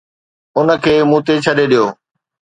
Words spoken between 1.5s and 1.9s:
ڏيو